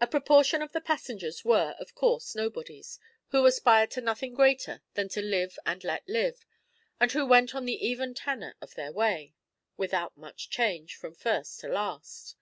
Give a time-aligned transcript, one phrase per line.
[0.00, 5.08] A proportion of the passengers were, of course, nobodies, who aspired to nothing greater than
[5.10, 6.44] to live and let live,
[6.98, 9.36] and who went on the even tenor of their way,
[9.76, 12.34] without much change, from first to last.